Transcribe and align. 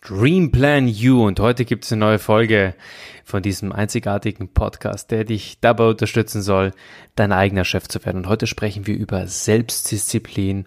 Dream 0.00 0.52
Plan 0.52 0.86
You 0.86 1.26
und 1.26 1.40
heute 1.40 1.64
gibt 1.64 1.84
es 1.84 1.92
eine 1.92 2.00
neue 2.00 2.18
Folge 2.18 2.74
von 3.24 3.42
diesem 3.42 3.72
einzigartigen 3.72 4.48
Podcast, 4.48 5.10
der 5.10 5.24
dich 5.24 5.58
dabei 5.60 5.88
unterstützen 5.88 6.40
soll, 6.40 6.72
dein 7.16 7.32
eigener 7.32 7.64
Chef 7.64 7.88
zu 7.88 8.04
werden. 8.04 8.18
Und 8.18 8.28
heute 8.28 8.46
sprechen 8.46 8.86
wir 8.86 8.96
über 8.96 9.26
Selbstdisziplin 9.26 10.66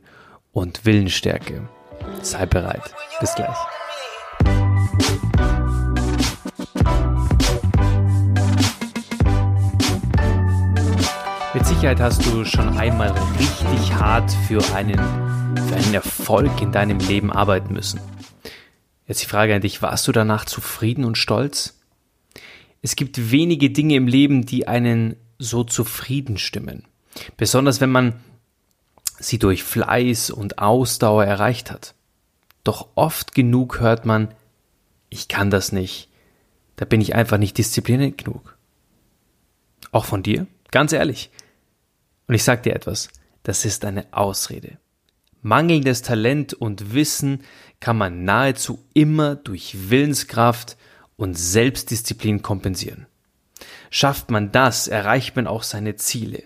und 0.51 0.85
Willensstärke. 0.85 1.67
Sei 2.21 2.45
bereit. 2.45 2.93
Bis 3.19 3.33
gleich. 3.33 3.55
Mit 11.53 11.65
Sicherheit 11.65 11.99
hast 11.99 12.25
du 12.25 12.43
schon 12.45 12.77
einmal 12.77 13.13
richtig 13.39 13.93
hart 13.93 14.31
für 14.47 14.61
einen, 14.75 14.99
für 15.67 15.75
einen 15.75 15.93
Erfolg 15.93 16.61
in 16.61 16.71
deinem 16.71 16.99
Leben 16.99 17.31
arbeiten 17.31 17.73
müssen. 17.73 17.99
Jetzt 19.11 19.23
die 19.23 19.27
Frage 19.27 19.53
an 19.53 19.59
dich, 19.59 19.81
warst 19.81 20.07
du 20.07 20.13
danach 20.13 20.45
zufrieden 20.45 21.03
und 21.03 21.17
stolz? 21.17 21.77
Es 22.81 22.95
gibt 22.95 23.29
wenige 23.29 23.69
Dinge 23.69 23.95
im 23.95 24.07
Leben, 24.07 24.45
die 24.45 24.69
einen 24.69 25.17
so 25.37 25.65
zufrieden 25.65 26.37
stimmen. 26.37 26.85
Besonders 27.35 27.81
wenn 27.81 27.89
man 27.89 28.13
sie 29.19 29.37
durch 29.37 29.65
Fleiß 29.65 30.29
und 30.29 30.59
Ausdauer 30.59 31.25
erreicht 31.25 31.71
hat. 31.71 31.93
Doch 32.63 32.87
oft 32.95 33.35
genug 33.35 33.81
hört 33.81 34.05
man, 34.05 34.33
ich 35.09 35.27
kann 35.27 35.49
das 35.49 35.73
nicht, 35.73 36.07
da 36.77 36.85
bin 36.85 37.01
ich 37.01 37.13
einfach 37.13 37.37
nicht 37.37 37.57
diszipliniert 37.57 38.17
genug. 38.17 38.55
Auch 39.91 40.05
von 40.05 40.23
dir? 40.23 40.47
Ganz 40.71 40.93
ehrlich. 40.93 41.31
Und 42.29 42.35
ich 42.35 42.45
sag 42.45 42.63
dir 42.63 42.73
etwas, 42.73 43.09
das 43.43 43.65
ist 43.65 43.83
eine 43.83 44.05
Ausrede. 44.11 44.77
Mangelndes 45.41 46.01
Talent 46.01 46.53
und 46.53 46.93
Wissen 46.93 47.43
kann 47.79 47.97
man 47.97 48.23
nahezu 48.23 48.79
immer 48.93 49.35
durch 49.35 49.89
Willenskraft 49.89 50.77
und 51.15 51.37
Selbstdisziplin 51.37 52.41
kompensieren. 52.41 53.07
Schafft 53.89 54.31
man 54.31 54.51
das, 54.51 54.87
erreicht 54.87 55.35
man 55.35 55.47
auch 55.47 55.63
seine 55.63 55.95
Ziele. 55.95 56.43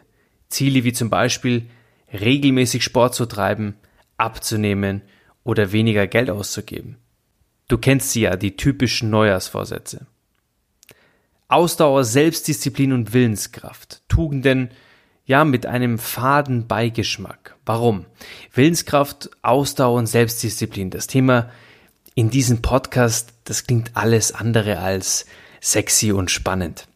Ziele 0.50 0.84
wie 0.84 0.94
zum 0.94 1.10
Beispiel 1.10 1.70
regelmäßig 2.12 2.84
Sport 2.84 3.16
zu 3.16 3.26
treiben, 3.26 3.76
abzunehmen 4.18 5.02
oder 5.44 5.72
weniger 5.72 6.08
Geld 6.08 6.30
auszugeben. 6.30 6.98
Du 7.68 7.78
kennst 7.78 8.12
sie 8.12 8.22
ja, 8.22 8.36
die 8.36 8.56
typischen 8.56 9.10
Neujahrsvorsätze. 9.10 10.08
Ausdauer, 11.48 12.04
Selbstdisziplin 12.04 12.94
und 12.94 13.14
Willenskraft. 13.14 14.02
Tugenden, 14.08 14.70
ja, 15.26 15.44
mit 15.44 15.66
einem 15.66 15.98
faden 15.98 16.68
Beigeschmack. 16.68 17.56
Warum? 17.66 18.06
Willenskraft, 18.54 19.32
Ausdauer 19.42 19.98
und 19.98 20.08
Selbstdisziplin. 20.08 20.92
Das 20.92 21.08
Thema 21.08 21.50
in 22.14 22.30
diesem 22.30 22.62
Podcast, 22.62 23.34
das 23.44 23.66
klingt 23.66 23.92
alles 23.96 24.32
andere 24.32 24.80
als 24.80 25.26
sexy 25.60 26.12
und 26.12 26.30
spannend. 26.30 26.88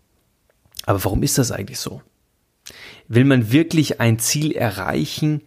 Aber 0.85 1.03
warum 1.03 1.23
ist 1.23 1.37
das 1.37 1.51
eigentlich 1.51 1.79
so? 1.79 2.01
Will 3.07 3.25
man 3.25 3.51
wirklich 3.51 3.99
ein 3.99 4.19
Ziel 4.19 4.51
erreichen, 4.51 5.41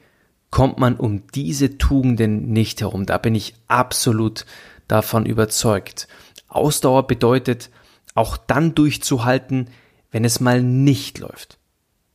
kommt 0.50 0.78
man 0.78 0.96
um 0.96 1.26
diese 1.28 1.78
Tugenden 1.78 2.52
nicht 2.52 2.80
herum. 2.80 3.06
Da 3.06 3.16
bin 3.18 3.34
ich 3.34 3.54
absolut 3.68 4.44
davon 4.88 5.24
überzeugt. 5.24 6.08
Ausdauer 6.48 7.06
bedeutet, 7.06 7.70
auch 8.14 8.36
dann 8.36 8.74
durchzuhalten, 8.74 9.70
wenn 10.10 10.24
es 10.24 10.40
mal 10.40 10.62
nicht 10.62 11.18
läuft. 11.18 11.58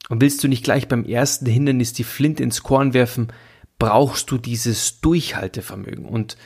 Und 0.10 0.22
willst 0.22 0.44
du 0.44 0.48
nicht 0.48 0.64
gleich 0.64 0.88
beim 0.88 1.06
ersten 1.06 1.46
Hindernis 1.46 1.94
die 1.94 2.04
Flint 2.04 2.40
ins 2.40 2.64
Korn 2.64 2.94
werfen, 2.94 3.34
brauchst 3.80 4.32
du 4.32 4.38
dieses 4.38 5.02
Durchhaltevermögen. 5.02 6.06
Und 6.06 6.38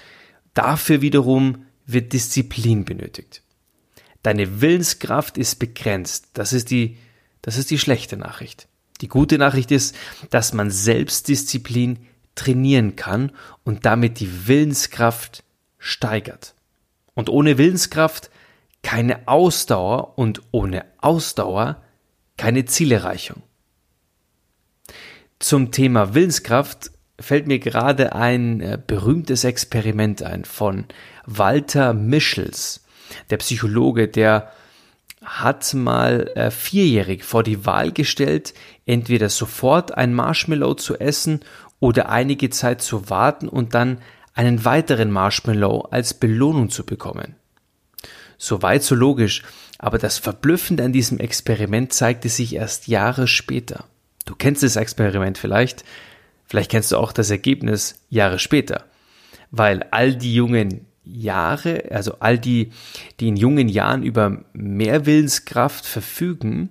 dafür 0.54 1.02
wiederum 1.02 1.66
wird 1.86 2.14
Disziplin 2.14 2.86
benötigt. 2.86 3.44
Deine 4.24 4.62
Willenskraft 4.62 5.38
ist 5.38 5.56
begrenzt. 5.56 6.30
Das 6.34 6.54
ist 6.54 6.72
die, 6.72 6.98
das 7.42 7.58
ist 7.58 7.72
die 7.72 7.80
schlechte 7.80 8.18
Nachricht. 8.18 8.68
Die 9.02 9.08
gute 9.08 9.38
Nachricht 9.38 9.72
ist, 9.72 9.96
dass 10.30 10.54
man 10.54 10.70
Selbstdisziplin 10.70 12.00
trainieren 12.36 12.96
kann 12.96 13.32
und 13.64 13.86
damit 13.86 14.20
die 14.20 14.48
Willenskraft 14.48 15.44
steigert. 15.80 16.54
Und 17.14 17.30
ohne 17.30 17.58
Willenskraft 17.58 18.30
keine 18.84 19.28
Ausdauer 19.28 20.18
und 20.18 20.42
ohne 20.52 20.86
Ausdauer 21.00 21.82
keine 22.38 22.66
Zielerreichung. 22.66 23.44
Zum 25.42 25.72
Thema 25.72 26.14
Willenskraft 26.14 26.92
fällt 27.20 27.48
mir 27.48 27.58
gerade 27.58 28.14
ein 28.14 28.62
äh, 28.62 28.78
berühmtes 28.86 29.44
Experiment 29.44 30.22
ein 30.22 30.46
von 30.46 30.86
Walter 31.26 31.94
Mischels, 31.94 32.86
der 33.32 33.38
Psychologe, 33.38 34.08
der 34.08 34.52
hat 35.24 35.74
mal 35.74 36.30
äh, 36.36 36.52
vierjährig 36.52 37.24
vor 37.24 37.42
die 37.42 37.66
Wahl 37.66 37.92
gestellt, 37.92 38.54
entweder 38.86 39.30
sofort 39.30 39.98
ein 39.98 40.14
Marshmallow 40.14 40.76
zu 40.76 41.00
essen 41.00 41.40
oder 41.80 42.10
einige 42.10 42.52
Zeit 42.52 42.84
zu 42.84 43.10
warten 43.10 43.50
und 43.50 43.74
dann 43.74 43.98
einen 44.36 44.64
weiteren 44.64 45.10
Marshmallow 45.10 45.88
als 45.90 46.14
Belohnung 46.14 46.70
zu 46.70 46.86
bekommen. 46.86 47.36
Soweit 48.38 48.84
so 48.84 48.94
logisch, 48.94 49.42
aber 49.80 49.98
das 49.98 50.20
Verblüffende 50.20 50.84
an 50.84 50.94
diesem 50.94 51.18
Experiment 51.18 51.94
zeigte 51.94 52.30
sich 52.30 52.54
erst 52.54 52.88
Jahre 52.88 53.28
später. 53.28 53.86
Du 54.26 54.36
kennst 54.36 54.64
das 54.64 54.76
Experiment 54.76 55.38
vielleicht, 55.38 55.84
vielleicht 56.46 56.72
kennst 56.72 56.92
du 56.92 56.98
auch 56.98 57.12
das 57.12 57.30
Ergebnis 57.30 57.96
Jahre 58.10 58.40
später, 58.40 58.86
weil 59.52 59.84
all 59.92 60.16
die 60.16 60.34
jungen 60.34 60.86
Jahre, 61.04 61.86
also 61.92 62.16
all 62.20 62.38
die, 62.38 62.72
die 63.20 63.28
in 63.28 63.36
jungen 63.36 63.68
Jahren 63.68 64.04
über 64.04 64.44
mehr 64.54 65.06
Willenskraft 65.06 65.86
verfügen, 65.86 66.70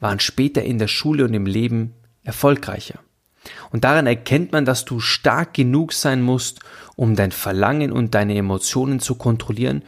waren 0.00 0.20
später 0.20 0.62
in 0.62 0.78
der 0.78 0.88
Schule 0.88 1.24
und 1.24 1.34
im 1.34 1.46
Leben 1.46 1.94
erfolgreicher. 2.22 3.00
Und 3.70 3.84
daran 3.84 4.06
erkennt 4.06 4.52
man, 4.52 4.64
dass 4.64 4.84
du 4.84 5.00
stark 5.00 5.54
genug 5.54 5.92
sein 5.92 6.22
musst, 6.22 6.60
um 6.96 7.14
dein 7.14 7.32
Verlangen 7.32 7.92
und 7.92 8.14
deine 8.14 8.36
Emotionen 8.36 9.00
zu 9.00 9.14
kontrollieren, 9.14 9.82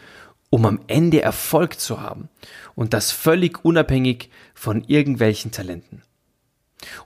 um 0.50 0.64
am 0.66 0.80
Ende 0.86 1.22
Erfolg 1.22 1.78
zu 1.78 2.00
haben. 2.00 2.28
Und 2.74 2.94
das 2.94 3.10
völlig 3.10 3.64
unabhängig 3.64 4.30
von 4.54 4.84
irgendwelchen 4.84 5.50
Talenten. 5.50 6.02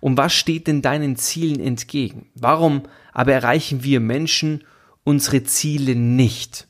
Und 0.00 0.16
was 0.16 0.32
steht 0.32 0.66
denn 0.66 0.82
deinen 0.82 1.16
Zielen 1.16 1.60
entgegen? 1.60 2.30
Warum 2.34 2.82
aber 3.12 3.32
erreichen 3.32 3.84
wir 3.84 4.00
Menschen 4.00 4.64
unsere 5.04 5.44
Ziele 5.44 5.94
nicht? 5.94 6.66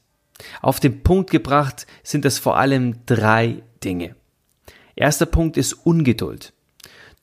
Auf 0.60 0.80
den 0.80 1.02
Punkt 1.02 1.30
gebracht 1.30 1.86
sind 2.02 2.24
das 2.24 2.38
vor 2.38 2.56
allem 2.56 3.04
drei 3.06 3.62
Dinge. 3.84 4.16
Erster 4.96 5.26
Punkt 5.26 5.56
ist 5.56 5.72
Ungeduld. 5.72 6.52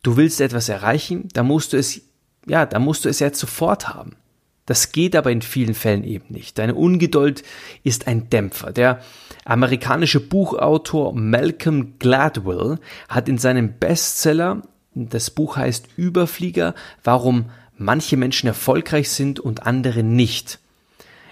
Du 0.01 0.17
willst 0.17 0.41
etwas 0.41 0.69
erreichen, 0.69 1.28
da 1.34 1.44
musst 1.44 1.73
du 1.73 1.78
es, 1.78 2.01
ja, 2.47 2.66
da 2.66 2.79
musst 2.79 3.06
du 3.06 3.09
es 3.09 3.19
jetzt 3.19 3.40
sofort 3.40 3.90
haben. 3.90 4.16
Das 4.66 4.91
geht 4.91 5.16
aber 5.16 5.31
in 5.31 5.41
vielen 5.41 5.73
Fällen 5.73 6.03
eben 6.03 6.25
nicht. 6.29 6.59
Deine 6.59 6.75
Ungeduld 6.75 7.44
ist 7.84 8.07
ein 8.07 8.29
Dämpfer. 8.29 8.72
Der 8.72 9.01
amerikanische 9.44 10.19
Buchautor 10.19 11.16
Malcolm 11.16 11.97
Gladwell 11.97 12.78
hat 13.09 13.28
in 13.28 13.40
seinem 13.40 13.79
Bestseller 13.79 14.61
das 15.07 15.29
Buch 15.29 15.55
heißt 15.55 15.87
Überflieger, 15.95 16.75
warum 17.03 17.51
manche 17.77 18.17
Menschen 18.17 18.47
erfolgreich 18.47 19.09
sind 19.09 19.39
und 19.39 19.63
andere 19.63 20.03
nicht. 20.03 20.59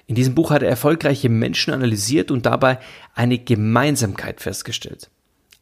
In 0.06 0.16
diesem 0.16 0.36
Buch 0.36 0.52
hat 0.52 0.64
er 0.64 0.70
erfolgreiche 0.70 1.28
Menschen 1.28 1.74
analysiert 1.74 2.32
und 2.32 2.46
dabei 2.46 2.80
eine 3.14 3.38
Gemeinsamkeit 3.38 4.40
festgestellt. 4.40 5.10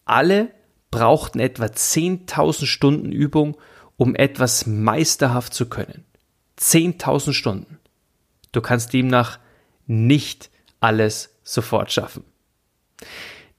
Alle 0.06 0.52
brauchten 0.92 1.40
etwa 1.40 1.66
10.000 1.66 2.68
Stunden 2.68 3.12
Übung, 3.12 3.58
um 3.98 4.16
etwas 4.16 4.68
meisterhaft 4.68 5.54
zu 5.54 5.68
können. 5.68 6.06
10.000 6.60 7.34
Stunden. 7.34 7.80
Du 8.52 8.62
kannst 8.62 8.94
demnach 8.94 9.40
nicht 9.88 10.52
alles 10.80 11.32
sofort 11.44 11.92
schaffen. 11.92 12.24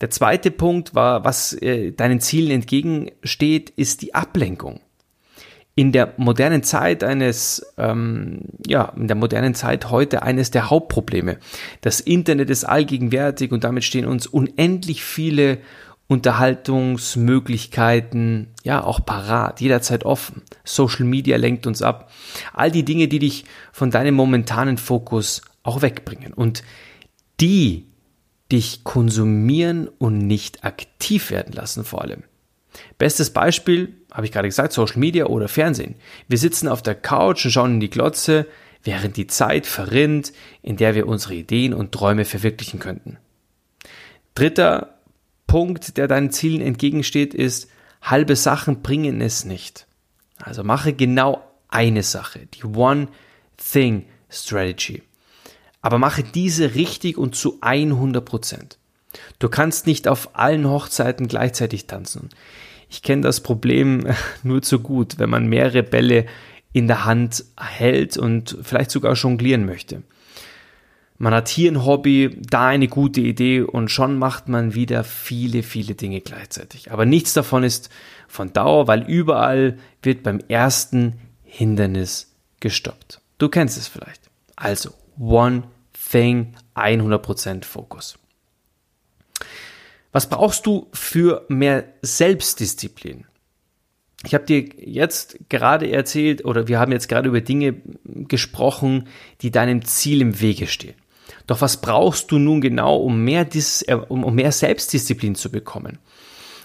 Der 0.01 0.11
zweite 0.11 0.51
Punkt 0.51 0.95
war, 0.95 1.25
was 1.25 1.55
äh, 1.55 1.93
deinen 1.93 2.21
Zielen 2.21 2.51
entgegensteht, 2.51 3.71
ist 3.71 4.03
die 4.03 4.15
Ablenkung. 4.15 4.81
In 5.75 5.93
der 5.93 6.13
modernen 6.17 6.63
Zeit 6.63 7.05
eines, 7.05 7.67
ähm, 7.77 8.41
ja, 8.67 8.93
in 8.97 9.09
der 9.09 9.17
modernen 9.17 9.55
Zeit 9.55 9.91
heute 9.91 10.23
eines 10.23 10.51
der 10.51 10.71
Hauptprobleme. 10.71 11.37
Das 11.83 12.01
Internet 12.01 12.49
ist 12.51 12.65
allgegenwärtig 12.65 13.53
und 13.53 13.63
damit 13.65 13.85
stehen 13.85 14.07
uns 14.07 14.27
unendlich 14.27 15.05
viele 15.05 15.59
Unterhaltungsmöglichkeiten, 16.09 18.49
ja, 18.63 18.85
auch 18.85 19.05
parat, 19.05 19.61
jederzeit 19.61 20.05
offen. 20.05 20.43
Social 20.65 21.05
Media 21.05 21.37
lenkt 21.37 21.67
uns 21.67 21.83
ab. 21.83 22.13
All 22.53 22.71
die 22.71 22.85
Dinge, 22.85 23.09
die 23.09 23.19
dich 23.19 23.45
von 23.73 23.91
deinem 23.91 24.15
momentanen 24.15 24.79
Fokus 24.79 25.43
auch 25.63 25.83
wegbringen. 25.83 26.33
Und 26.33 26.63
die 27.41 27.87
dich 28.53 28.85
konsumieren 28.85 29.89
und 29.99 30.19
nicht 30.19 30.65
aktiv 30.65 31.31
werden 31.31 31.53
lassen 31.53 31.85
vor 31.85 32.03
allem. 32.03 32.23
Bestes 32.99 33.31
Beispiel, 33.31 33.95
habe 34.13 34.27
ich 34.27 34.33
gerade 34.33 34.49
gesagt, 34.49 34.73
Social 34.73 34.99
Media 34.99 35.27
oder 35.27 35.49
Fernsehen. 35.49 35.97
Wir 36.29 36.39
sitzen 36.39 36.69
auf 36.69 36.83
der 36.83 36.95
Couch 36.95 37.45
und 37.45 37.51
schauen 37.51 37.75
in 37.75 37.81
die 37.81 37.91
Glotze, 37.91 38.47
während 38.83 39.17
die 39.17 39.27
Zeit 39.27 39.67
verrinnt, 39.67 40.33
in 40.63 40.77
der 40.77 40.95
wir 40.95 41.09
unsere 41.09 41.35
Ideen 41.35 41.75
und 41.75 41.93
Träume 41.93 42.25
verwirklichen 42.25 42.79
könnten. 42.79 43.19
Dritter 44.35 45.01
Punkt, 45.47 45.97
der 45.97 46.09
deinen 46.09 46.31
Zielen 46.31 46.61
entgegensteht, 46.61 47.35
ist, 47.35 47.71
halbe 48.03 48.37
Sachen 48.37 48.83
bringen 48.83 49.21
es 49.21 49.45
nicht. 49.45 49.87
Also 50.39 50.63
mache 50.63 50.93
genau 50.93 51.43
eine 51.69 52.03
Sache, 52.03 52.47
die 52.55 52.65
One 52.65 53.09
Thing 53.57 54.07
Strategy. 54.31 55.03
Aber 55.87 55.99
mache 55.99 56.25
diese 56.25 56.75
richtig 56.75 57.17
und 57.17 57.37
zu 57.37 57.59
100 57.61 58.25
Prozent. 58.25 58.77
Du 59.39 59.49
kannst 59.49 59.87
nicht 59.87 60.09
auf 60.09 60.31
allen 60.35 60.69
Hochzeiten 60.69 61.29
gleichzeitig 61.29 61.87
tanzen. 61.87 62.31
Ich 62.91 63.03
kenne 63.03 63.23
das 63.23 63.41
Problem 63.41 64.05
nur 64.43 64.63
zu 64.63 64.81
gut, 64.81 65.21
wenn 65.21 65.31
man 65.31 65.47
mehrere 65.47 65.85
Bälle 65.85 66.27
in 66.73 66.89
der 66.89 67.05
Hand 67.05 67.45
hält 67.57 68.17
und 68.17 68.59
vielleicht 68.63 68.91
sogar 68.91 69.15
jonglieren 69.15 69.65
möchte. 69.65 70.03
Man 71.19 71.33
hat 71.33 71.47
hier 71.47 71.71
ein 71.71 71.85
Hobby, 71.85 72.37
da 72.41 72.67
eine 72.67 72.89
gute 72.89 73.21
Idee 73.21 73.61
und 73.61 73.89
schon 73.89 74.19
macht 74.19 74.49
man 74.49 74.75
wieder 74.75 75.05
viele, 75.05 75.63
viele 75.63 75.95
Dinge 75.95 76.21
gleichzeitig. 76.21 76.91
Aber 76.91 77.07
nichts 77.07 77.33
davon 77.33 77.63
ist 77.63 77.91
von 78.27 78.53
Dauer, 78.53 78.89
weil 78.89 79.09
überall 79.09 79.79
wird 80.03 80.25
beim 80.25 80.41
ersten 80.49 81.21
Hindernis 81.45 82.35
gestoppt. 82.59 83.21
Du 83.39 83.49
kennst 83.49 83.79
es 83.79 83.87
vielleicht. 83.87 84.23
Also, 84.57 84.91
one 85.17 85.63
thing, 86.11 86.55
100% 86.75 87.65
Fokus. 87.65 88.19
Was 90.13 90.29
brauchst 90.29 90.67
du 90.67 90.89
für 90.93 91.45
mehr 91.49 91.85
Selbstdisziplin? 92.03 93.27
Ich 94.25 94.35
habe 94.35 94.47
dir 94.47 94.65
jetzt 94.79 95.39
gerade 95.51 95.91
erzählt 95.91 96.45
oder 96.45 96.69
wir 96.69 96.81
haben 96.81 96.93
jetzt 96.93 97.09
gerade 97.09 97.29
über 97.29 97.41
Dinge 97.41 97.77
gesprochen, 98.05 99.09
die 99.43 99.51
deinem 99.51 99.85
Ziel 99.85 100.23
im 100.23 100.41
Wege 100.41 100.67
stehen. 100.67 100.95
Doch 101.47 101.61
was 101.61 101.81
brauchst 101.81 102.31
du 102.33 102.39
nun 102.39 102.61
genau, 102.61 102.97
um 102.97 103.23
mehr, 103.25 103.45
Dis 103.45 103.83
äh, 103.83 103.95
um, 103.95 104.25
um 104.25 104.35
mehr 104.35 104.53
Selbstdisziplin 104.53 105.35
zu 105.35 105.51
bekommen? 105.51 105.99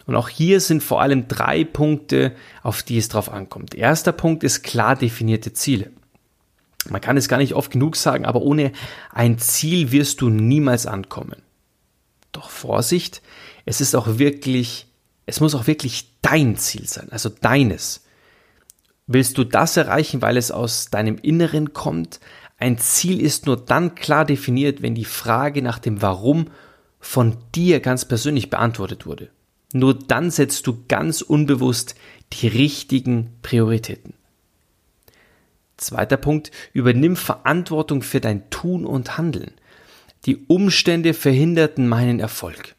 Und 0.08 0.16
auch 0.16 0.30
hier 0.30 0.60
sind 0.60 0.82
vor 0.82 1.02
allem 1.02 1.28
drei 1.28 1.64
Punkte, 1.64 2.34
auf 2.64 2.82
die 2.82 2.98
es 2.98 3.10
drauf 3.10 3.32
ankommt. 3.32 3.76
Erster 3.76 4.12
Punkt 4.12 4.44
ist 4.44 4.64
klar 4.64 4.96
definierte 4.96 5.54
Ziele. 5.54 5.92
Man 6.89 7.01
kann 7.01 7.18
es 7.18 7.28
gar 7.28 7.38
nicht 7.38 7.54
oft 7.54 7.72
genug 7.72 7.95
sagen, 7.95 8.25
aber 8.25 8.42
ohne 8.42 8.72
ein 9.12 9.38
Ziel 9.38 9.92
wirst 9.92 10.22
du 10.22 10.30
niemals 10.30 10.86
ankommen. 10.86 11.42
Doch 12.31 12.50
Vorsicht, 12.50 13.22
es 13.66 13.81
ist 13.81 13.95
auch 13.95 14.18
wirklich, 14.18 14.88
es 15.25 15.39
muss 15.39 15.54
auch 15.54 15.68
wirklich 15.68 16.18
dein 16.22 16.57
Ziel 16.57 16.88
sein, 16.88 17.12
also 17.12 17.30
deines. 17.30 18.06
Willst 19.06 19.38
du 19.38 19.44
das 19.44 19.78
erreichen, 19.78 20.22
weil 20.22 20.38
es 20.38 20.51
aus 20.51 20.89
deinem 20.89 21.18
Inneren 21.18 21.74
kommt, 21.74 22.19
ein 22.57 22.78
Ziel 22.78 23.19
ist 23.19 23.48
nur 23.48 23.57
dann 23.57 23.95
klar 23.95 24.24
definiert, 24.24 24.81
wenn 24.81 24.94
die 24.95 25.06
Frage 25.06 25.62
nach 25.62 25.80
dem 25.80 26.01
Warum 26.01 26.45
von 27.00 27.38
dir 27.56 27.80
ganz 27.80 28.06
persönlich 28.06 28.51
beantwortet 28.51 29.07
wurde. 29.07 29.30
Nur 29.74 29.95
dann 29.95 30.30
setzt 30.30 30.68
du 30.68 30.84
ganz 30.88 31.22
unbewusst 31.22 31.95
die 32.34 32.48
richtigen 32.48 33.31
Prioritäten. 33.42 34.13
Zweiter 35.81 36.18
Punkt, 36.18 36.51
übernimm 36.74 37.16
Verantwortung 37.16 38.04
für 38.04 38.22
dein 38.22 38.51
Tun 38.51 38.86
und 38.86 39.18
Handeln. 39.18 39.51
Die 40.28 40.45
Umstände 40.45 41.16
verhinderten 41.16 41.88
meinen 41.88 42.19
Erfolg. 42.19 42.75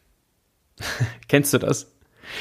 Kennst 1.27 1.53
du 1.53 1.57
das? 1.57 1.91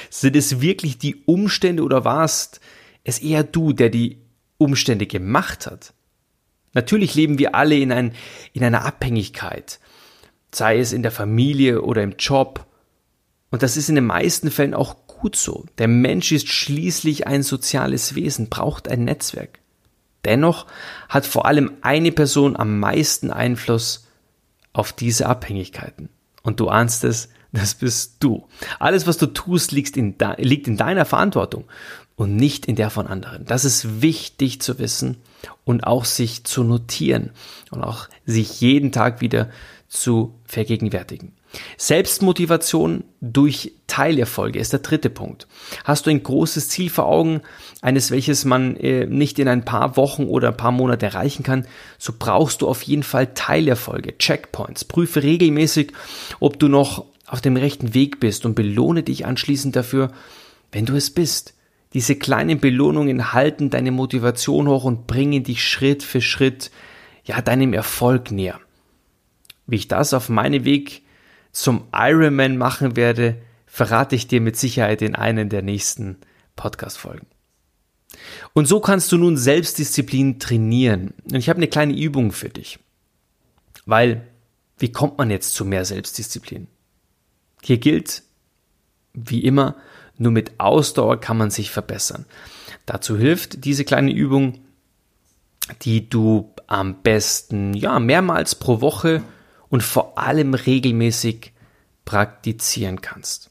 Sind 0.08 0.36
es 0.36 0.60
wirklich 0.60 0.98
die 0.98 1.16
Umstände 1.24 1.82
oder 1.82 2.04
warst 2.04 2.60
es 3.02 3.18
eher 3.18 3.42
du, 3.42 3.72
der 3.72 3.88
die 3.88 4.18
Umstände 4.56 5.08
gemacht 5.08 5.66
hat? 5.66 5.94
Natürlich 6.74 7.16
leben 7.16 7.40
wir 7.40 7.56
alle 7.56 7.76
in, 7.76 7.90
ein, 7.90 8.14
in 8.52 8.62
einer 8.62 8.84
Abhängigkeit, 8.84 9.80
sei 10.52 10.78
es 10.78 10.92
in 10.92 11.02
der 11.02 11.10
Familie 11.10 11.82
oder 11.82 12.04
im 12.04 12.14
Job. 12.20 12.66
Und 13.50 13.64
das 13.64 13.76
ist 13.76 13.88
in 13.88 13.96
den 13.96 14.06
meisten 14.06 14.52
Fällen 14.52 14.74
auch 14.74 15.08
gut 15.08 15.34
so. 15.34 15.66
Der 15.78 15.88
Mensch 15.88 16.30
ist 16.30 16.48
schließlich 16.48 17.26
ein 17.26 17.42
soziales 17.42 18.14
Wesen, 18.14 18.48
braucht 18.48 18.86
ein 18.86 19.04
Netzwerk. 19.04 19.58
Dennoch 20.24 20.66
hat 21.08 21.26
vor 21.26 21.46
allem 21.46 21.72
eine 21.82 22.12
Person 22.12 22.56
am 22.56 22.78
meisten 22.78 23.30
Einfluss 23.30 24.06
auf 24.72 24.92
diese 24.92 25.26
Abhängigkeiten. 25.26 26.08
Und 26.42 26.60
du 26.60 26.68
ahnst 26.68 27.04
es, 27.04 27.28
das 27.52 27.74
bist 27.74 28.16
du. 28.20 28.46
Alles, 28.78 29.06
was 29.06 29.18
du 29.18 29.26
tust, 29.26 29.72
liegt 29.72 29.96
in, 29.96 30.14
liegt 30.38 30.68
in 30.68 30.76
deiner 30.76 31.04
Verantwortung 31.04 31.64
und 32.16 32.36
nicht 32.36 32.66
in 32.66 32.76
der 32.76 32.90
von 32.90 33.06
anderen. 33.06 33.44
Das 33.44 33.64
ist 33.64 34.00
wichtig 34.00 34.60
zu 34.60 34.78
wissen 34.78 35.18
und 35.64 35.84
auch 35.84 36.04
sich 36.04 36.44
zu 36.44 36.62
notieren 36.62 37.30
und 37.70 37.82
auch 37.82 38.08
sich 38.24 38.60
jeden 38.60 38.92
Tag 38.92 39.20
wieder 39.20 39.50
zu 39.88 40.34
vergegenwärtigen. 40.44 41.34
Selbstmotivation 41.76 43.04
durch 43.20 43.72
Teilerfolge 43.86 44.58
ist 44.58 44.72
der 44.72 44.80
dritte 44.80 45.10
Punkt. 45.10 45.46
Hast 45.84 46.06
du 46.06 46.10
ein 46.10 46.22
großes 46.22 46.68
Ziel 46.68 46.88
vor 46.88 47.06
Augen, 47.06 47.42
eines 47.82 48.10
welches 48.10 48.44
man 48.44 48.76
äh, 48.76 49.06
nicht 49.06 49.38
in 49.38 49.48
ein 49.48 49.64
paar 49.64 49.96
Wochen 49.96 50.24
oder 50.24 50.48
ein 50.48 50.56
paar 50.56 50.72
Monate 50.72 51.06
erreichen 51.06 51.42
kann, 51.42 51.66
so 51.98 52.14
brauchst 52.18 52.62
du 52.62 52.68
auf 52.68 52.82
jeden 52.82 53.02
Fall 53.02 53.34
Teilerfolge, 53.34 54.16
Checkpoints. 54.16 54.84
Prüfe 54.84 55.22
regelmäßig, 55.22 55.92
ob 56.40 56.58
du 56.58 56.68
noch 56.68 57.04
auf 57.26 57.40
dem 57.40 57.56
rechten 57.56 57.94
Weg 57.94 58.20
bist 58.20 58.44
und 58.46 58.54
belohne 58.54 59.02
dich 59.02 59.26
anschließend 59.26 59.76
dafür, 59.76 60.12
wenn 60.70 60.86
du 60.86 60.94
es 60.94 61.10
bist. 61.10 61.54
Diese 61.92 62.16
kleinen 62.16 62.60
Belohnungen 62.60 63.34
halten 63.34 63.68
deine 63.68 63.90
Motivation 63.90 64.68
hoch 64.68 64.84
und 64.84 65.06
bringen 65.06 65.42
dich 65.44 65.62
Schritt 65.62 66.02
für 66.02 66.22
Schritt, 66.22 66.70
ja, 67.24 67.40
deinem 67.42 67.74
Erfolg 67.74 68.30
näher. 68.30 68.58
Wie 69.66 69.76
ich 69.76 69.88
das 69.88 70.14
auf 70.14 70.28
meinem 70.28 70.64
Weg 70.64 71.01
zum 71.52 71.84
Ironman 71.92 72.56
machen 72.56 72.96
werde, 72.96 73.36
verrate 73.66 74.16
ich 74.16 74.26
dir 74.26 74.40
mit 74.40 74.56
Sicherheit 74.56 75.02
in 75.02 75.14
einen 75.14 75.48
der 75.48 75.62
nächsten 75.62 76.18
Podcast-Folgen. 76.56 77.26
Und 78.52 78.66
so 78.66 78.80
kannst 78.80 79.10
du 79.12 79.18
nun 79.18 79.36
Selbstdisziplin 79.36 80.38
trainieren. 80.38 81.14
Und 81.24 81.36
ich 81.36 81.48
habe 81.48 81.58
eine 81.58 81.68
kleine 81.68 81.96
Übung 81.96 82.32
für 82.32 82.48
dich. 82.48 82.78
Weil, 83.86 84.28
wie 84.78 84.92
kommt 84.92 85.18
man 85.18 85.30
jetzt 85.30 85.54
zu 85.54 85.64
mehr 85.64 85.84
Selbstdisziplin? 85.84 86.66
Hier 87.62 87.78
gilt, 87.78 88.22
wie 89.14 89.44
immer, 89.44 89.76
nur 90.18 90.32
mit 90.32 90.58
Ausdauer 90.58 91.20
kann 91.20 91.38
man 91.38 91.50
sich 91.50 91.70
verbessern. 91.70 92.26
Dazu 92.86 93.16
hilft 93.16 93.64
diese 93.64 93.84
kleine 93.84 94.12
Übung, 94.12 94.60
die 95.82 96.08
du 96.08 96.52
am 96.66 97.02
besten 97.02 97.74
ja 97.74 97.98
mehrmals 97.98 98.54
pro 98.54 98.80
Woche 98.80 99.22
und 99.72 99.82
vor 99.82 100.18
allem 100.18 100.52
regelmäßig 100.52 101.52
praktizieren 102.04 103.00
kannst. 103.00 103.50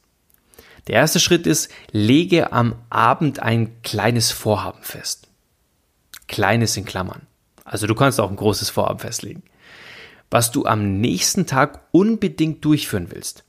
Der 0.85 0.95
erste 0.97 1.19
Schritt 1.19 1.47
ist, 1.47 1.71
lege 1.91 2.53
am 2.53 2.75
Abend 2.91 3.39
ein 3.39 3.81
kleines 3.81 4.29
Vorhaben 4.29 4.83
fest. 4.83 5.29
Kleines 6.27 6.77
in 6.77 6.85
Klammern. 6.85 7.23
Also 7.65 7.87
du 7.87 7.95
kannst 7.95 8.19
auch 8.19 8.29
ein 8.29 8.35
großes 8.35 8.69
Vorhaben 8.69 8.99
festlegen. 8.99 9.41
Was 10.29 10.51
du 10.51 10.65
am 10.65 11.01
nächsten 11.01 11.47
Tag 11.47 11.81
unbedingt 11.91 12.63
durchführen 12.63 13.07
willst. 13.09 13.43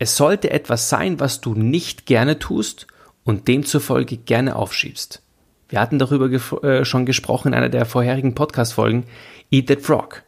Es 0.00 0.16
sollte 0.16 0.50
etwas 0.50 0.88
sein, 0.88 1.20
was 1.20 1.40
du 1.40 1.54
nicht 1.54 2.04
gerne 2.04 2.40
tust 2.40 2.88
und 3.22 3.46
demzufolge 3.46 4.16
gerne 4.16 4.56
aufschiebst. 4.56 5.22
Wir 5.68 5.78
hatten 5.80 6.00
darüber 6.00 6.28
äh, 6.64 6.84
schon 6.84 7.06
gesprochen 7.06 7.48
in 7.48 7.54
einer 7.54 7.68
der 7.68 7.86
vorherigen 7.86 8.34
Podcast-Folgen. 8.34 9.04
Eat 9.52 9.68
that 9.68 9.82
frog. 9.82 10.24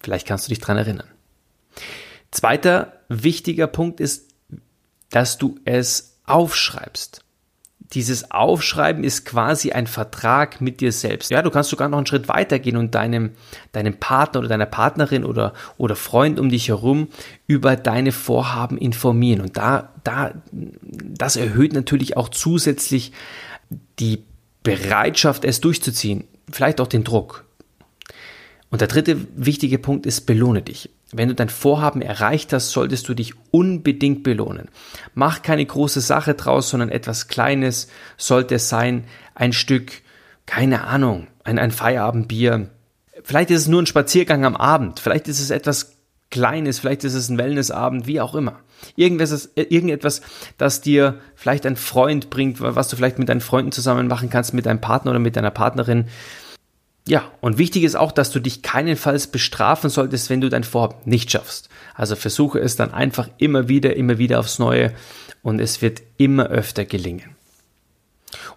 Vielleicht 0.00 0.26
kannst 0.26 0.46
du 0.46 0.50
dich 0.50 0.60
dran 0.60 0.76
erinnern. 0.76 1.08
Zweiter 2.30 3.00
wichtiger 3.08 3.66
Punkt 3.66 4.00
ist, 4.00 4.34
dass 5.10 5.38
du 5.38 5.58
es 5.64 6.18
aufschreibst 6.24 7.24
dieses 7.94 8.30
Aufschreiben 8.30 9.02
ist 9.02 9.24
quasi 9.24 9.72
ein 9.72 9.86
Vertrag 9.86 10.60
mit 10.60 10.80
dir 10.80 10.92
selbst. 10.92 11.30
Ja, 11.30 11.40
du 11.40 11.50
kannst 11.50 11.70
sogar 11.70 11.88
noch 11.88 11.96
einen 11.96 12.06
Schritt 12.06 12.28
weiter 12.28 12.58
gehen 12.58 12.76
und 12.76 12.94
deinem, 12.94 13.30
deinem 13.72 13.94
Partner 13.94 14.40
oder 14.40 14.48
deiner 14.48 14.66
Partnerin 14.66 15.24
oder, 15.24 15.54
oder 15.78 15.96
Freund 15.96 16.38
um 16.38 16.50
dich 16.50 16.68
herum 16.68 17.08
über 17.46 17.76
deine 17.76 18.12
Vorhaben 18.12 18.76
informieren. 18.76 19.40
Und 19.40 19.56
da, 19.56 19.94
da, 20.04 20.34
das 20.52 21.36
erhöht 21.36 21.72
natürlich 21.72 22.16
auch 22.16 22.28
zusätzlich 22.28 23.12
die 23.98 24.24
Bereitschaft, 24.62 25.44
es 25.44 25.60
durchzuziehen. 25.60 26.24
Vielleicht 26.50 26.80
auch 26.82 26.88
den 26.88 27.04
Druck. 27.04 27.46
Und 28.70 28.80
der 28.80 28.88
dritte 28.88 29.16
wichtige 29.34 29.78
Punkt 29.78 30.04
ist, 30.04 30.22
belohne 30.22 30.62
dich. 30.62 30.90
Wenn 31.12 31.28
du 31.28 31.34
dein 31.34 31.48
Vorhaben 31.48 32.02
erreicht 32.02 32.52
hast, 32.52 32.70
solltest 32.70 33.08
du 33.08 33.14
dich 33.14 33.32
unbedingt 33.50 34.22
belohnen. 34.22 34.68
Mach 35.14 35.40
keine 35.40 35.64
große 35.64 36.02
Sache 36.02 36.34
draus, 36.34 36.68
sondern 36.68 36.90
etwas 36.90 37.28
Kleines 37.28 37.88
sollte 38.18 38.56
es 38.56 38.68
sein. 38.68 39.04
Ein 39.34 39.54
Stück, 39.54 40.02
keine 40.44 40.84
Ahnung, 40.84 41.28
ein, 41.44 41.58
ein 41.58 41.70
Feierabendbier. 41.70 42.68
Vielleicht 43.22 43.50
ist 43.50 43.62
es 43.62 43.68
nur 43.68 43.82
ein 43.82 43.86
Spaziergang 43.86 44.44
am 44.44 44.56
Abend. 44.56 45.00
Vielleicht 45.00 45.28
ist 45.28 45.40
es 45.40 45.50
etwas 45.50 45.94
Kleines. 46.30 46.78
Vielleicht 46.78 47.04
ist 47.04 47.14
es 47.14 47.30
ein 47.30 47.38
Wellnessabend, 47.38 48.06
wie 48.06 48.20
auch 48.20 48.34
immer. 48.34 48.60
Irgendetwas, 48.96 49.46
äh, 49.56 49.62
irgendetwas, 49.62 50.20
das 50.58 50.82
dir 50.82 51.20
vielleicht 51.34 51.64
ein 51.64 51.76
Freund 51.76 52.28
bringt, 52.28 52.60
was 52.60 52.88
du 52.88 52.96
vielleicht 52.96 53.18
mit 53.18 53.30
deinen 53.30 53.40
Freunden 53.40 53.72
zusammen 53.72 54.08
machen 54.08 54.28
kannst, 54.28 54.52
mit 54.52 54.66
deinem 54.66 54.82
Partner 54.82 55.12
oder 55.12 55.20
mit 55.20 55.36
deiner 55.36 55.50
Partnerin 55.50 56.04
Ja, 57.08 57.32
und 57.40 57.56
wichtig 57.56 57.84
ist 57.84 57.96
auch, 57.96 58.12
dass 58.12 58.30
du 58.30 58.38
dich 58.38 58.60
keinenfalls 58.60 59.28
bestrafen 59.28 59.88
solltest, 59.88 60.28
wenn 60.28 60.42
du 60.42 60.50
dein 60.50 60.62
Vorhaben 60.62 60.96
nicht 61.06 61.30
schaffst. 61.30 61.70
Also 61.94 62.16
versuche 62.16 62.58
es 62.58 62.76
dann 62.76 62.92
einfach 62.92 63.30
immer 63.38 63.66
wieder, 63.66 63.96
immer 63.96 64.18
wieder 64.18 64.38
aufs 64.38 64.58
Neue 64.58 64.92
und 65.42 65.58
es 65.58 65.80
wird 65.80 66.02
immer 66.18 66.48
öfter 66.48 66.84
gelingen. 66.84 67.34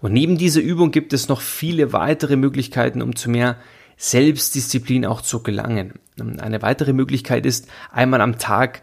Und 0.01 0.11
neben 0.11 0.37
dieser 0.37 0.59
Übung 0.59 0.91
gibt 0.91 1.13
es 1.13 1.29
noch 1.29 1.39
viele 1.39 1.93
weitere 1.93 2.35
Möglichkeiten, 2.35 3.01
um 3.01 3.15
zu 3.15 3.29
mehr 3.29 3.55
Selbstdisziplin 3.95 5.05
auch 5.05 5.21
zu 5.21 5.43
gelangen. 5.43 5.93
Eine 6.19 6.61
weitere 6.61 6.91
Möglichkeit 6.91 7.45
ist, 7.45 7.69
einmal 7.89 8.19
am 8.19 8.37
Tag 8.37 8.81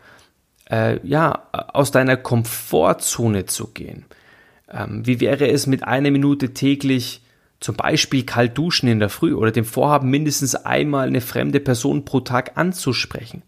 äh, 0.70 0.98
ja, 1.06 1.46
aus 1.52 1.90
deiner 1.90 2.16
Komfortzone 2.16 3.44
zu 3.44 3.66
gehen. 3.66 4.06
Ähm, 4.70 5.06
wie 5.06 5.20
wäre 5.20 5.46
es 5.50 5.66
mit 5.66 5.84
einer 5.84 6.10
Minute 6.10 6.54
täglich 6.54 7.20
zum 7.61 7.77
Beispiel 7.77 8.25
kalt 8.25 8.57
duschen 8.57 8.88
in 8.88 9.00
der 9.00 9.09
Früh 9.09 9.35
oder 9.35 9.50
dem 9.50 9.65
Vorhaben, 9.65 10.11
mindestens 10.11 10.55
einmal 10.55 11.09
eine 11.09 11.21
fremde 11.21 11.61
Person 11.61 12.05
pro 12.05 12.21
Tag 12.21 12.57
anzusprechen. 12.57 13.43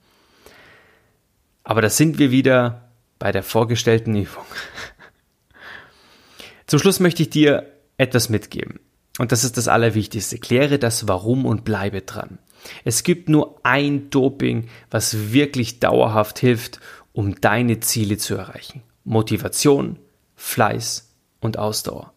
Aber 1.62 1.82
da 1.82 1.90
sind 1.90 2.18
wir 2.18 2.30
wieder 2.30 2.90
bei 3.18 3.30
der 3.30 3.42
vorgestellten 3.42 4.16
Übung. 4.16 4.44
Zum 6.66 6.78
Schluss 6.78 7.00
möchte 7.00 7.22
ich 7.22 7.30
dir 7.30 7.72
etwas 7.98 8.28
mitgeben. 8.28 8.80
Und 9.18 9.32
das 9.32 9.44
ist 9.44 9.56
das 9.56 9.68
Allerwichtigste. 9.68 10.38
Kläre 10.38 10.78
das 10.78 11.06
Warum 11.06 11.44
und 11.44 11.64
bleibe 11.64 12.02
dran. 12.02 12.38
Es 12.84 13.02
gibt 13.02 13.28
nur 13.28 13.60
ein 13.62 14.10
Doping, 14.10 14.68
was 14.90 15.32
wirklich 15.32 15.80
dauerhaft 15.80 16.38
hilft, 16.38 16.80
um 17.12 17.40
deine 17.40 17.80
Ziele 17.80 18.18
zu 18.18 18.34
erreichen. 18.34 18.82
Motivation, 19.04 19.98
Fleiß 20.36 21.14
und 21.40 21.58
Ausdauer. 21.58 22.12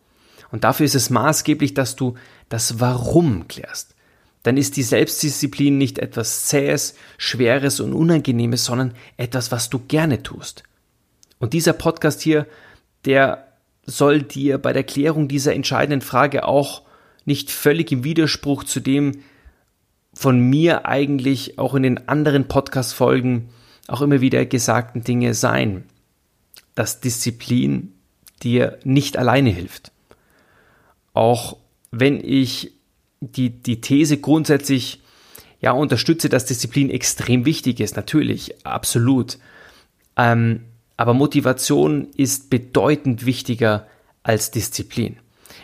Und 0.53 0.63
dafür 0.63 0.85
ist 0.85 0.93
es 0.93 1.09
maßgeblich, 1.09 1.73
dass 1.73 1.95
du 1.95 2.13
das 2.47 2.79
Warum 2.79 3.47
klärst. 3.47 3.95
Dann 4.43 4.55
ist 4.55 4.77
die 4.77 4.83
Selbstdisziplin 4.83 5.79
nicht 5.79 5.97
etwas 5.97 6.45
Zähes, 6.45 6.93
Schweres 7.17 7.79
und 7.79 7.91
Unangenehmes, 7.91 8.63
sondern 8.63 8.93
etwas, 9.17 9.51
was 9.51 9.71
du 9.71 9.79
gerne 9.79 10.21
tust. 10.21 10.61
Und 11.39 11.53
dieser 11.53 11.73
Podcast 11.73 12.21
hier, 12.21 12.45
der 13.05 13.47
soll 13.87 14.21
dir 14.21 14.59
bei 14.59 14.73
der 14.73 14.83
Klärung 14.83 15.27
dieser 15.27 15.55
entscheidenden 15.55 16.01
Frage 16.01 16.47
auch 16.47 16.83
nicht 17.25 17.49
völlig 17.49 17.91
im 17.91 18.03
Widerspruch 18.03 18.63
zu 18.63 18.79
dem 18.79 19.23
von 20.13 20.39
mir 20.39 20.85
eigentlich 20.85 21.57
auch 21.57 21.73
in 21.73 21.81
den 21.81 22.07
anderen 22.07 22.47
Podcast-Folgen 22.47 23.49
auch 23.87 24.01
immer 24.01 24.21
wieder 24.21 24.45
gesagten 24.45 25.03
Dinge 25.03 25.33
sein, 25.33 25.85
dass 26.75 27.01
Disziplin 27.01 27.95
dir 28.43 28.77
nicht 28.83 29.17
alleine 29.17 29.49
hilft 29.49 29.92
auch 31.13 31.57
wenn 31.91 32.19
ich 32.23 32.73
die, 33.21 33.49
die 33.49 33.81
These 33.81 34.17
grundsätzlich 34.17 35.01
ja 35.61 35.71
unterstütze, 35.71 36.27
dass 36.27 36.45
Disziplin 36.45 36.89
extrem 36.89 37.45
wichtig 37.45 37.79
ist, 37.79 37.95
natürlich, 37.95 38.65
absolut. 38.65 39.37
Ähm, 40.17 40.61
aber 40.97 41.13
Motivation 41.13 42.09
ist 42.17 42.49
bedeutend 42.49 43.25
wichtiger 43.25 43.87
als 44.23 44.51
Disziplin. 44.51 45.17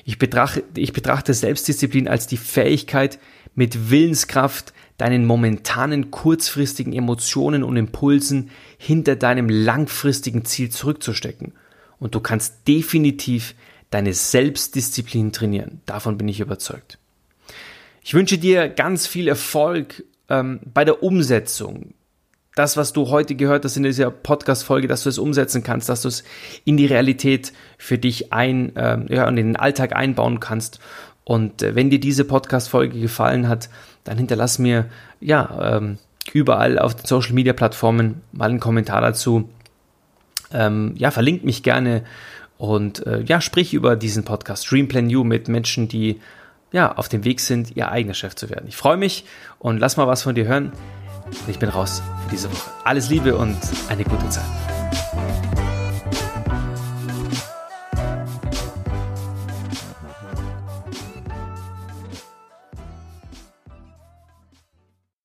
Ich 0.06 0.18
betrachte, 0.18 0.63
ich 0.75 0.94
betrachte 0.94 1.34
Selbstdisziplin 1.34 2.08
als 2.08 2.27
die 2.27 2.38
Fähigkeit, 2.38 3.20
mit 3.56 3.89
Willenskraft 3.89 4.74
deinen 4.98 5.25
momentanen 5.25 6.12
kurzfristigen 6.12 6.94
Emotionen 6.94 7.63
und 7.63 7.77
Impulsen 7.77 8.51
hinter 8.77 9.15
deinem 9.15 9.50
langfristigen 9.50 10.46
Ziel 10.46 10.70
zurückzustecken. 10.70 11.53
Und 12.00 12.15
du 12.15 12.22
kannst 12.22 12.68
definitiv 12.68 13.56
deine 13.89 14.13
Selbstdisziplin 14.13 15.31
trainieren. 15.31 15.81
Davon 15.86 16.17
bin 16.17 16.27
ich 16.27 16.39
überzeugt. 16.39 16.98
Ich 18.03 18.13
wünsche 18.13 18.38
dir 18.38 18.69
ganz 18.69 19.08
viel 19.08 19.27
Erfolg 19.27 20.03
ähm, 20.29 20.60
bei 20.74 20.86
der 20.86 21.03
Umsetzung. 21.03 21.93
Das, 22.55 22.75
was 22.75 22.91
du 22.91 23.10
heute 23.10 23.36
gehört 23.36 23.63
hast 23.63 23.77
in 23.77 23.84
dieser 23.84 24.12
Podcast-Folge, 24.12 24.88
dass 24.88 25.03
du 25.03 25.10
es 25.10 25.17
umsetzen 25.17 25.63
kannst, 25.63 25.88
dass 25.88 26.01
du 26.01 26.08
es 26.08 26.24
in 26.65 26.77
die 26.77 26.88
Realität 26.88 27.53
für 27.77 27.98
dich 27.98 28.34
ein, 28.34 28.74
ähm, 28.75 29.05
ja, 29.10 29.27
und 29.27 29.38
in 29.38 29.48
den 29.48 29.55
Alltag 29.55 29.96
einbauen 29.96 30.39
kannst. 30.39 30.79
Und 31.24 31.62
äh, 31.62 31.75
wenn 31.75 31.89
dir 31.89 32.00
diese 32.00 32.25
Podcast-Folge 32.25 33.00
gefallen 33.00 33.48
hat, 33.48 33.69
dann 34.03 34.17
hinterlass 34.17 34.60
mir, 34.60 34.89
ja, 35.19 35.77
ähm, 35.77 36.00
überall 36.34 36.79
auf 36.79 36.96
den 36.96 37.05
Social 37.05 37.34
Media 37.34 37.53
Plattformen 37.53 38.22
mal 38.31 38.50
einen 38.50 38.60
Kommentar 38.60 39.01
dazu. 39.01 39.50
Ähm, 40.51 40.93
ja, 40.98 41.12
verlinkt 41.12 41.46
mich 41.46 41.63
gerne 41.63 42.03
und 42.60 43.08
äh, 43.08 43.22
ja, 43.22 43.39
sprich 43.39 43.74
über 43.74 43.96
diesen 43.96 44.25
Podcast 44.25 44.70
Dreamplan 44.70 45.10
You 45.10 45.24
mit 45.24 45.48
Menschen, 45.48 45.88
die 45.88 46.20
ja 46.74 46.94
auf 46.94 47.08
dem 47.08 47.24
Weg 47.24 47.39
sind, 47.39 47.75
ihr 47.78 47.89
eigener 47.89 48.13
Chef 48.13 48.36
zu 48.36 48.50
werden. 48.50 48.68
Ich 48.68 48.75
freue 48.75 48.98
mich 48.98 49.24
und 49.60 49.80
lass 49.80 49.96
mal 49.96 50.08
was 50.08 50.24
von 50.24 50.36
dir 50.36 50.46
hören. 50.46 50.74
Ich 51.48 51.58
bin 51.58 51.70
raus 51.70 52.04
für 52.25 52.32
diese 52.32 52.51
Woche. 52.51 52.70
Alles 52.84 53.10
Liebe 53.10 53.38
und 53.38 53.58
eine 53.88 54.04
gute 54.04 54.30
Zeit. 54.30 54.79